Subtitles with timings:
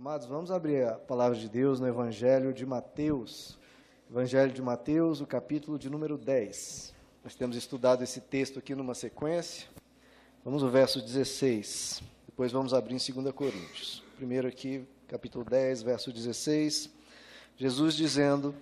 [0.00, 3.58] Amados, vamos abrir a palavra de Deus no Evangelho de Mateus.
[4.10, 6.94] Evangelho de Mateus, o capítulo de número 10.
[7.22, 9.68] Nós temos estudado esse texto aqui numa sequência.
[10.42, 12.02] Vamos ao verso 16.
[12.24, 14.02] Depois vamos abrir em 2 Coríntios.
[14.16, 16.88] Primeiro aqui, capítulo 10, verso 16.
[17.58, 18.54] Jesus dizendo: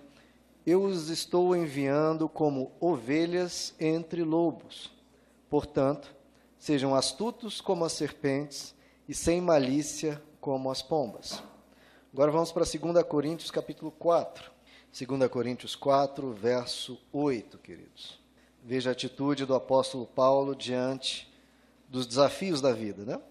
[0.65, 4.91] Eu os estou enviando como ovelhas entre lobos.
[5.49, 6.13] Portanto,
[6.57, 8.75] sejam astutos como as serpentes
[9.07, 11.41] e sem malícia como as pombas.
[12.13, 14.51] Agora vamos para 2 Coríntios capítulo 4.
[14.91, 18.19] 2 Coríntios 4, verso 8, queridos.
[18.63, 21.31] Veja a atitude do apóstolo Paulo diante
[21.87, 23.21] dos desafios da vida, né?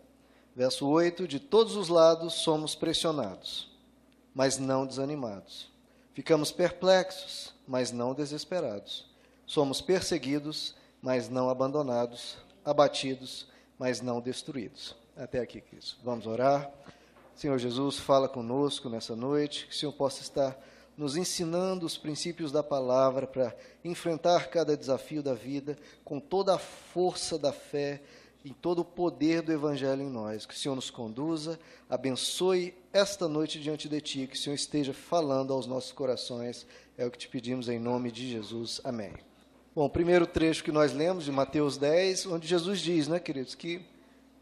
[0.54, 3.70] Verso 8: De todos os lados somos pressionados,
[4.34, 5.70] mas não desanimados.
[6.14, 9.06] Ficamos perplexos, mas não desesperados.
[9.46, 12.36] Somos perseguidos, mas não abandonados.
[12.64, 13.46] Abatidos,
[13.78, 14.94] mas não destruídos.
[15.16, 15.96] Até aqui, queridos.
[16.02, 16.70] Vamos orar.
[17.38, 20.58] Senhor Jesus, fala conosco nessa noite, que o Senhor possa estar
[20.96, 23.54] nos ensinando os princípios da palavra para
[23.84, 28.02] enfrentar cada desafio da vida com toda a força da fé
[28.44, 30.46] e todo o poder do Evangelho em nós.
[30.46, 34.92] Que o Senhor nos conduza, abençoe esta noite diante de Ti, que o Senhor esteja
[34.92, 36.66] falando aos nossos corações.
[36.96, 38.80] É o que te pedimos em nome de Jesus.
[38.82, 39.12] Amém.
[39.76, 43.80] Bom, primeiro trecho que nós lemos de Mateus 10, onde Jesus diz, né, queridos, que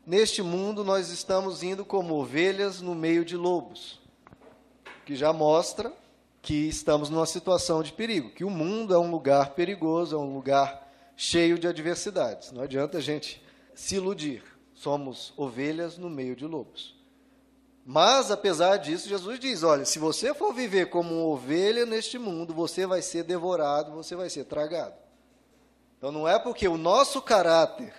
[0.06, 4.00] neste mundo nós estamos indo como ovelhas no meio de lobos,
[5.04, 5.92] que já mostra
[6.40, 10.32] que estamos numa situação de perigo, que o mundo é um lugar perigoso, é um
[10.32, 12.52] lugar cheio de adversidades.
[12.52, 13.42] Não adianta a gente
[13.74, 14.44] se iludir.
[14.72, 16.94] Somos ovelhas no meio de lobos.
[17.84, 22.52] Mas, apesar disso, Jesus diz: olha, se você for viver como uma ovelha neste mundo,
[22.54, 24.94] você vai ser devorado, você vai ser tragado.
[25.96, 27.92] Então, não é porque o nosso caráter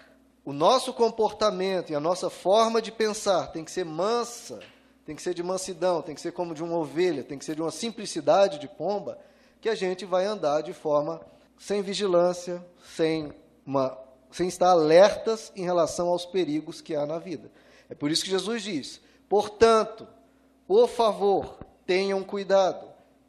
[0.47, 4.61] o nosso comportamento e a nossa forma de pensar tem que ser mansa,
[5.05, 7.53] tem que ser de mansidão, tem que ser como de uma ovelha, tem que ser
[7.53, 9.19] de uma simplicidade de pomba,
[9.59, 11.19] que a gente vai andar de forma
[11.57, 13.33] sem vigilância, sem,
[13.65, 13.99] uma,
[14.31, 17.51] sem estar alertas em relação aos perigos que há na vida.
[17.89, 20.07] É por isso que Jesus diz: portanto,
[20.65, 22.87] por favor, tenham cuidado,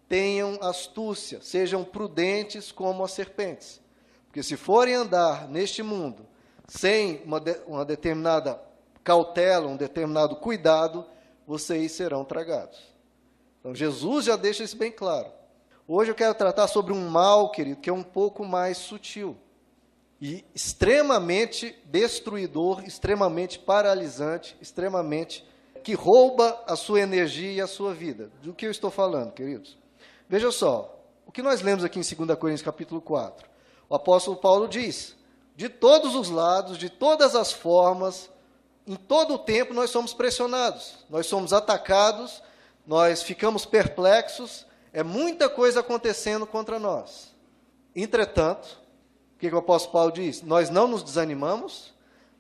[0.09, 3.81] tenham astúcia, sejam prudentes como as serpentes.
[4.27, 6.29] Porque se forem andar neste mundo
[6.69, 8.61] sem uma, de, uma determinada
[9.03, 11.05] cautela, um determinado cuidado,
[11.47, 12.79] vocês serão tragados.
[13.59, 15.33] Então, Jesus já deixa isso bem claro.
[15.87, 19.37] Hoje eu quero tratar sobre um mal, querido, que é um pouco mais sutil
[20.21, 25.47] e extremamente destruidor, extremamente paralisante, extremamente
[25.83, 28.31] que rouba a sua energia e a sua vida.
[28.43, 29.79] Do que eu estou falando, queridos?
[30.29, 33.49] Veja só, o que nós lemos aqui em 2 Coríntios capítulo 4.
[33.89, 35.17] O apóstolo Paulo diz:
[35.59, 38.31] de todos os lados, de todas as formas,
[38.87, 42.41] em todo o tempo nós somos pressionados, nós somos atacados,
[42.87, 47.35] nós ficamos perplexos, é muita coisa acontecendo contra nós.
[47.93, 48.81] Entretanto,
[49.35, 50.43] o que, o apóstolo Paulo diz?
[50.43, 51.93] Nós não nos desanimamos,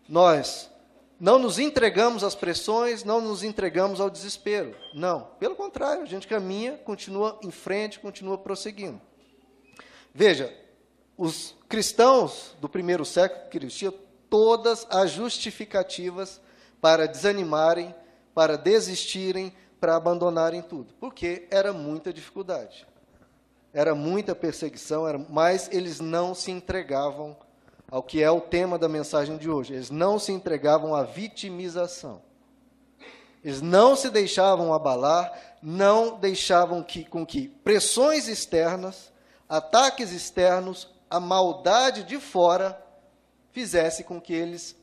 [0.09, 0.71] nós
[1.19, 4.77] não nos entregamos às pressões, não nos entregamos ao desespero.
[4.95, 9.01] Não, pelo contrário, a gente caminha, continua em frente, continua prosseguindo.
[10.15, 10.57] Veja,
[11.17, 13.95] os cristãos do primeiro século, queridos, tinham
[14.31, 16.41] todas as justificativas
[16.81, 17.95] para desanimarem,
[18.35, 22.87] para desistirem, para abandonarem tudo, porque era muita dificuldade,
[23.73, 27.37] era muita perseguição, era, mas eles não se entregavam
[27.91, 29.75] ao que é o tema da mensagem de hoje.
[29.75, 32.21] Eles não se entregavam à vitimização.
[33.43, 39.13] Eles não se deixavam abalar, não deixavam que, com que pressões externas,
[39.49, 42.81] ataques externos a maldade de fora
[43.53, 44.77] fizesse com que eles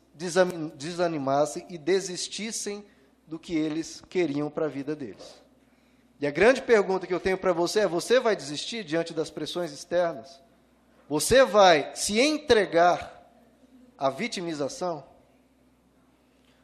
[0.75, 2.85] desanimassem e desistissem
[3.27, 5.43] do que eles queriam para a vida deles.
[6.19, 9.29] E a grande pergunta que eu tenho para você é: você vai desistir diante das
[9.29, 10.41] pressões externas?
[11.09, 13.29] Você vai se entregar
[13.97, 15.03] à vitimização?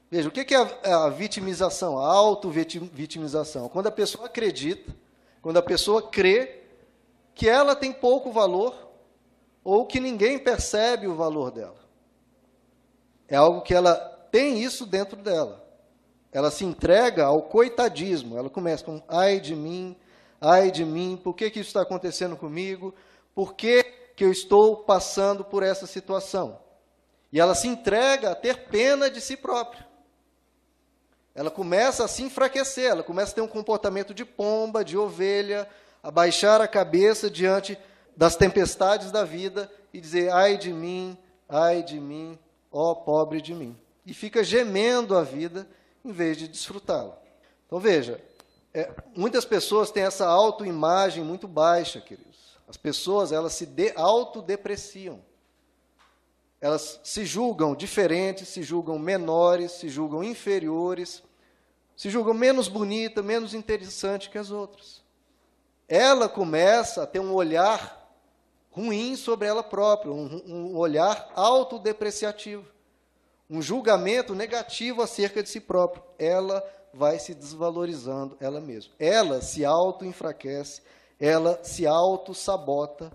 [0.10, 3.70] Veja, o que é a vitimização, a auto-vitimização?
[3.70, 4.94] Quando a pessoa acredita,
[5.42, 6.64] quando a pessoa crê
[7.34, 8.91] que ela tem pouco valor,
[9.64, 11.80] ou que ninguém percebe o valor dela.
[13.28, 13.96] É algo que ela
[14.32, 15.66] tem isso dentro dela.
[16.32, 18.38] Ela se entrega ao coitadismo.
[18.38, 19.96] Ela começa com ai de mim,
[20.40, 22.94] ai de mim, por que, que isso está acontecendo comigo?
[23.36, 23.84] Por que,
[24.16, 26.60] que eu estou passando por essa situação?
[27.32, 29.88] E ela se entrega a ter pena de si própria.
[31.34, 35.68] Ela começa a se enfraquecer, ela começa a ter um comportamento de pomba, de ovelha,
[36.04, 37.78] a baixar a cabeça diante
[38.22, 41.18] das tempestades da vida e dizer: ai de mim,
[41.50, 42.38] ai de mim,
[42.72, 43.76] ó pobre de mim.
[44.06, 45.68] E fica gemendo a vida
[46.06, 47.20] em vez de desfrutá-la.
[47.66, 48.24] Então veja,
[48.74, 52.58] É, muitas pessoas têm essa autoimagem muito baixa, queridos.
[52.70, 55.20] As pessoas, elas se de, autodepreciam.
[56.62, 61.22] Elas se julgam diferentes, se julgam menores, se julgam inferiores,
[61.98, 65.04] se julgam menos bonita, menos interessante que as outras.
[65.86, 68.01] Ela começa a ter um olhar
[68.72, 72.66] ruim sobre ela própria, um, um olhar autodepreciativo,
[73.50, 76.04] um julgamento negativo acerca de si própria.
[76.18, 76.64] Ela
[76.94, 78.94] vai se desvalorizando ela mesma.
[78.98, 80.82] Ela se auto-enfraquece,
[81.20, 83.12] ela se auto-sabota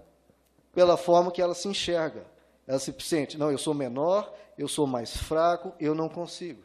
[0.73, 2.25] pela forma que ela se enxerga.
[2.67, 6.63] Ela se sente, não, eu sou menor, eu sou mais fraco, eu não consigo.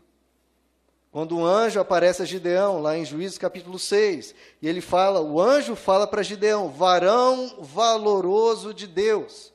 [1.12, 5.42] Quando o anjo aparece a Gideão, lá em Juízes capítulo 6, e ele fala, o
[5.42, 9.52] anjo fala para Gideão, varão valoroso de Deus.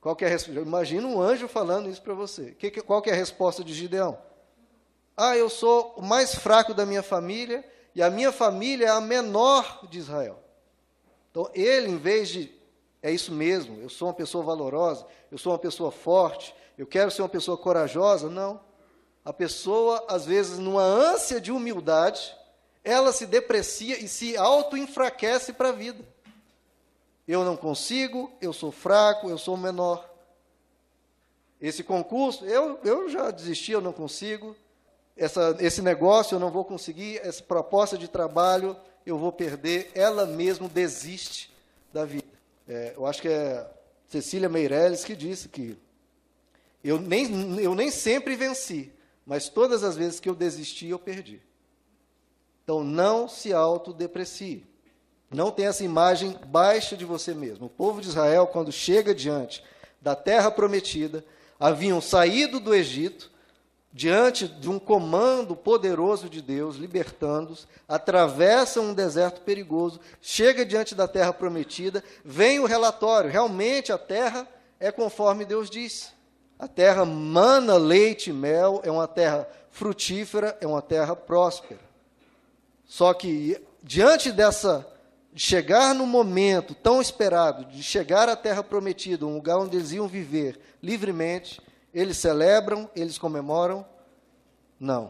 [0.00, 0.60] Qual é a resposta?
[0.60, 2.52] Imagina um anjo falando isso para você.
[2.52, 4.18] Que, qual que é a resposta de Gideão?
[5.14, 7.62] Ah, eu sou o mais fraco da minha família
[7.94, 10.42] e a minha família é a menor de Israel.
[11.30, 12.50] Então, ele, em vez de,
[13.02, 17.10] é isso mesmo, eu sou uma pessoa valorosa, eu sou uma pessoa forte, eu quero
[17.10, 18.60] ser uma pessoa corajosa, não.
[19.24, 22.36] A pessoa, às vezes, numa ânsia de humildade,
[22.82, 26.04] ela se deprecia e se auto-enfraquece para a vida.
[27.26, 30.08] Eu não consigo, eu sou fraco, eu sou menor.
[31.60, 34.56] Esse concurso, eu, eu já desisti, eu não consigo
[35.16, 40.26] essa, esse negócio eu não vou conseguir, essa proposta de trabalho eu vou perder, ela
[40.26, 41.52] mesmo desiste
[41.92, 42.26] da vida.
[42.68, 43.66] É, eu acho que é
[44.08, 45.76] Cecília Meirelles que disse que
[46.82, 48.92] eu nem, eu nem sempre venci,
[49.26, 51.40] mas todas as vezes que eu desisti, eu perdi.
[52.64, 54.66] Então, não se autodeprecie.
[55.30, 57.66] Não tenha essa imagem baixa de você mesmo.
[57.66, 59.64] O povo de Israel, quando chega diante
[60.00, 61.24] da terra prometida,
[61.58, 63.30] haviam saído do Egito,
[63.92, 71.06] diante de um comando poderoso de Deus, libertando-os, atravessa um deserto perigoso, chega diante da
[71.06, 74.48] terra prometida, vem o relatório, realmente a terra
[74.80, 76.08] é conforme Deus disse.
[76.62, 81.80] A terra mana leite e mel, é uma terra frutífera, é uma terra próspera.
[82.86, 84.86] Só que diante dessa
[85.32, 89.90] de chegar no momento tão esperado de chegar à terra prometida, um lugar onde eles
[89.90, 91.60] iam viver livremente,
[91.92, 93.84] eles celebram, eles comemoram?
[94.78, 95.06] Não.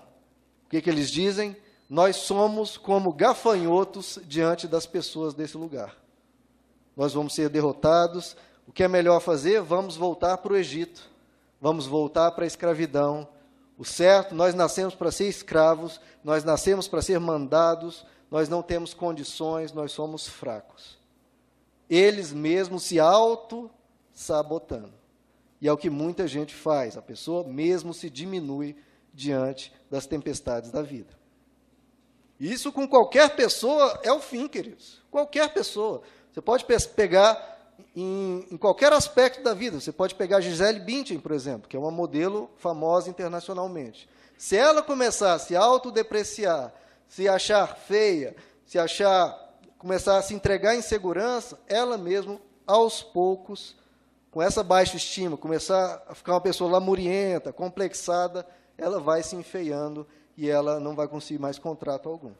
[0.64, 1.54] O que, que eles dizem?
[1.86, 5.94] Nós somos como gafanhotos diante das pessoas desse lugar.
[6.96, 8.38] Nós vamos ser derrotados.
[8.66, 9.60] O que é melhor fazer?
[9.60, 11.11] Vamos voltar para o Egito.
[11.62, 13.28] Vamos voltar para a escravidão.
[13.78, 18.92] O certo, nós nascemos para ser escravos, nós nascemos para ser mandados, nós não temos
[18.92, 20.98] condições, nós somos fracos.
[21.88, 24.92] Eles mesmos se auto-sabotando.
[25.60, 28.74] E é o que muita gente faz, a pessoa mesmo se diminui
[29.14, 31.16] diante das tempestades da vida.
[32.40, 35.00] Isso com qualquer pessoa é o fim, queridos.
[35.12, 36.02] Qualquer pessoa.
[36.32, 36.64] Você pode
[36.96, 37.61] pegar
[37.94, 39.80] em, em, qualquer aspecto da vida.
[39.80, 44.08] Você pode pegar Gisele Bündchen, por exemplo, que é uma modelo famosa internacionalmente.
[44.36, 46.72] Se ela começar a se autodepreciar,
[47.08, 48.34] se achar feia,
[48.64, 49.38] se achar,
[49.78, 53.76] começar a se entregar em segurança, ela mesma, aos poucos,
[54.30, 58.46] com essa baixa estima, começar a ficar uma pessoa lamurienta, complexada,
[58.78, 62.32] ela vai se enfeiando e ela não vai conseguir mais contrato algum.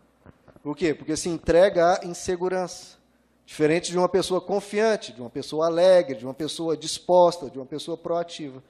[0.62, 0.94] Por quê?
[0.94, 3.01] Porque se entrega à insegurança.
[3.44, 7.66] Diferente de uma pessoa confiante, de uma pessoa alegre, de uma pessoa disposta, de uma
[7.66, 8.62] pessoa proativa.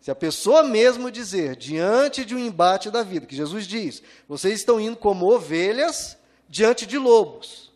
[0.00, 4.54] Se a pessoa mesmo dizer, diante de um embate da vida, que Jesus diz, vocês
[4.60, 6.16] estão indo como ovelhas
[6.48, 7.72] diante de lobos.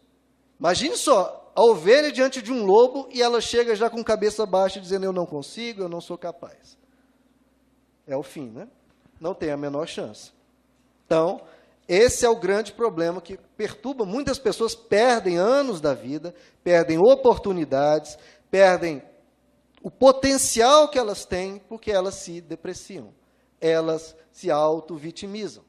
[0.58, 4.80] Imagine só, a ovelha diante de um lobo e ela chega já com cabeça baixa
[4.80, 6.78] dizendo eu não consigo, eu não sou capaz.
[8.06, 8.68] É o fim, né?
[9.20, 10.32] Não tem a menor chance.
[11.04, 11.42] Então,
[11.92, 16.32] esse é o grande problema que perturba muitas pessoas, perdem anos da vida,
[16.62, 18.16] perdem oportunidades,
[18.48, 19.02] perdem
[19.82, 23.12] o potencial que elas têm porque elas se depreciam.
[23.60, 25.64] Elas se auto-vitimizam.